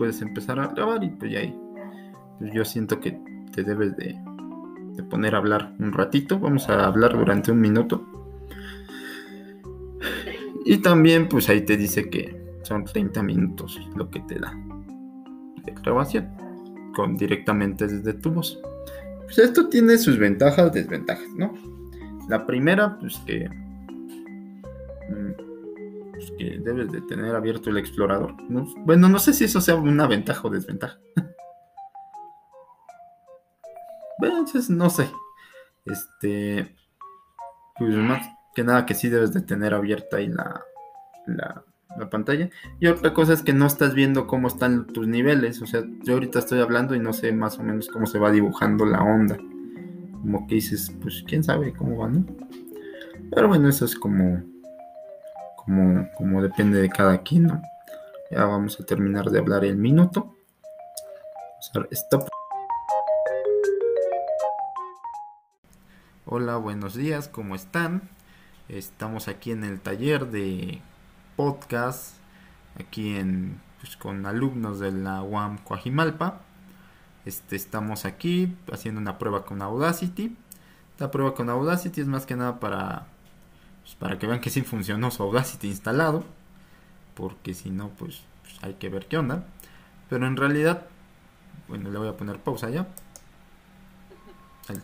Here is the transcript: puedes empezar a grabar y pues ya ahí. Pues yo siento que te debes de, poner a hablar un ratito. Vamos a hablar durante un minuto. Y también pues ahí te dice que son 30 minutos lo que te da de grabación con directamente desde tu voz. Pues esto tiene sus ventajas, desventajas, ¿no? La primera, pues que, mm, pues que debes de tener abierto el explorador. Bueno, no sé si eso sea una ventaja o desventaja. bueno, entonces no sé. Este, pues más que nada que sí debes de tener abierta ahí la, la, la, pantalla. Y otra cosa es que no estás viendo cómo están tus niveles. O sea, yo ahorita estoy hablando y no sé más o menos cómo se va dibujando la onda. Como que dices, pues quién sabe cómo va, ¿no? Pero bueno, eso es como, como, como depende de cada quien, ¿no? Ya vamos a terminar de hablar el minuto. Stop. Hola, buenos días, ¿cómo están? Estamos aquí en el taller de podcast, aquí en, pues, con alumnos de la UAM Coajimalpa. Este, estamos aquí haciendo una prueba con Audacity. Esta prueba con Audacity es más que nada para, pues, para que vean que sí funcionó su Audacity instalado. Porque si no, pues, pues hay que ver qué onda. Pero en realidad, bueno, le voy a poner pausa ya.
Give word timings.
puedes 0.00 0.22
empezar 0.22 0.58
a 0.58 0.68
grabar 0.68 1.04
y 1.04 1.10
pues 1.10 1.30
ya 1.30 1.40
ahí. 1.40 1.54
Pues 2.38 2.54
yo 2.54 2.64
siento 2.64 3.00
que 3.00 3.20
te 3.52 3.62
debes 3.62 3.94
de, 3.98 4.18
poner 5.10 5.34
a 5.34 5.38
hablar 5.38 5.74
un 5.78 5.92
ratito. 5.92 6.40
Vamos 6.40 6.70
a 6.70 6.86
hablar 6.86 7.18
durante 7.18 7.52
un 7.52 7.60
minuto. 7.60 8.02
Y 10.64 10.78
también 10.78 11.28
pues 11.28 11.50
ahí 11.50 11.60
te 11.66 11.76
dice 11.76 12.08
que 12.08 12.34
son 12.62 12.86
30 12.86 13.22
minutos 13.22 13.78
lo 13.94 14.08
que 14.08 14.20
te 14.20 14.38
da 14.38 14.54
de 15.64 15.72
grabación 15.82 16.30
con 16.94 17.18
directamente 17.18 17.86
desde 17.86 18.14
tu 18.14 18.30
voz. 18.30 18.58
Pues 19.24 19.38
esto 19.38 19.68
tiene 19.68 19.98
sus 19.98 20.18
ventajas, 20.18 20.72
desventajas, 20.72 21.28
¿no? 21.36 21.52
La 22.26 22.46
primera, 22.46 22.98
pues 22.98 23.18
que, 23.26 23.50
mm, 25.10 25.49
pues 26.20 26.32
que 26.38 26.58
debes 26.58 26.92
de 26.92 27.00
tener 27.00 27.34
abierto 27.34 27.70
el 27.70 27.78
explorador. 27.78 28.34
Bueno, 28.84 29.08
no 29.08 29.18
sé 29.18 29.32
si 29.32 29.44
eso 29.44 29.60
sea 29.60 29.76
una 29.76 30.06
ventaja 30.06 30.46
o 30.46 30.50
desventaja. 30.50 30.98
bueno, 34.18 34.40
entonces 34.40 34.68
no 34.68 34.90
sé. 34.90 35.10
Este, 35.86 36.76
pues 37.78 37.96
más 37.96 38.28
que 38.54 38.64
nada 38.64 38.84
que 38.84 38.94
sí 38.94 39.08
debes 39.08 39.32
de 39.32 39.40
tener 39.40 39.72
abierta 39.72 40.18
ahí 40.18 40.28
la, 40.28 40.62
la, 41.26 41.64
la, 41.96 42.10
pantalla. 42.10 42.50
Y 42.80 42.88
otra 42.88 43.14
cosa 43.14 43.32
es 43.32 43.42
que 43.42 43.54
no 43.54 43.66
estás 43.66 43.94
viendo 43.94 44.26
cómo 44.26 44.48
están 44.48 44.86
tus 44.88 45.08
niveles. 45.08 45.62
O 45.62 45.66
sea, 45.66 45.82
yo 46.02 46.14
ahorita 46.14 46.40
estoy 46.40 46.60
hablando 46.60 46.94
y 46.94 47.00
no 47.00 47.14
sé 47.14 47.32
más 47.32 47.58
o 47.58 47.62
menos 47.62 47.88
cómo 47.88 48.06
se 48.06 48.18
va 48.18 48.30
dibujando 48.30 48.84
la 48.84 49.02
onda. 49.02 49.38
Como 50.20 50.46
que 50.46 50.56
dices, 50.56 50.94
pues 51.00 51.24
quién 51.26 51.42
sabe 51.42 51.72
cómo 51.72 51.96
va, 51.96 52.08
¿no? 52.08 52.26
Pero 53.30 53.48
bueno, 53.48 53.70
eso 53.70 53.86
es 53.86 53.94
como, 53.94 54.42
como, 55.70 56.10
como 56.16 56.42
depende 56.42 56.80
de 56.80 56.88
cada 56.88 57.18
quien, 57.22 57.44
¿no? 57.44 57.62
Ya 58.28 58.44
vamos 58.44 58.80
a 58.80 58.84
terminar 58.84 59.30
de 59.30 59.38
hablar 59.38 59.64
el 59.64 59.76
minuto. 59.76 60.34
Stop. 61.92 62.28
Hola, 66.26 66.56
buenos 66.56 66.94
días, 66.96 67.28
¿cómo 67.28 67.54
están? 67.54 68.02
Estamos 68.68 69.28
aquí 69.28 69.52
en 69.52 69.62
el 69.62 69.80
taller 69.80 70.26
de 70.26 70.82
podcast, 71.36 72.16
aquí 72.76 73.14
en, 73.14 73.60
pues, 73.80 73.96
con 73.96 74.26
alumnos 74.26 74.80
de 74.80 74.90
la 74.90 75.22
UAM 75.22 75.58
Coajimalpa. 75.58 76.40
Este, 77.24 77.54
estamos 77.54 78.06
aquí 78.06 78.56
haciendo 78.72 79.00
una 79.00 79.18
prueba 79.18 79.44
con 79.44 79.62
Audacity. 79.62 80.36
Esta 80.90 81.12
prueba 81.12 81.34
con 81.34 81.48
Audacity 81.48 82.00
es 82.00 82.08
más 82.08 82.26
que 82.26 82.34
nada 82.34 82.58
para, 82.58 83.06
pues, 83.82 83.94
para 83.94 84.18
que 84.18 84.26
vean 84.26 84.40
que 84.40 84.50
sí 84.50 84.62
funcionó 84.62 85.10
su 85.10 85.22
Audacity 85.22 85.68
instalado. 85.68 86.24
Porque 87.14 87.54
si 87.54 87.70
no, 87.70 87.88
pues, 87.90 88.22
pues 88.42 88.62
hay 88.62 88.74
que 88.74 88.88
ver 88.88 89.06
qué 89.06 89.18
onda. 89.18 89.44
Pero 90.08 90.26
en 90.26 90.36
realidad, 90.36 90.86
bueno, 91.68 91.90
le 91.90 91.98
voy 91.98 92.08
a 92.08 92.16
poner 92.16 92.38
pausa 92.38 92.70
ya. 92.70 92.88